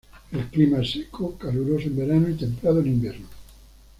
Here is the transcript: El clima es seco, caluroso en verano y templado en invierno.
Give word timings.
El 0.31 0.47
clima 0.47 0.81
es 0.81 0.93
seco, 0.93 1.37
caluroso 1.37 1.85
en 1.85 1.95
verano 1.95 2.27
y 2.27 2.33
templado 2.33 2.79
en 2.79 2.87
invierno. 2.87 3.27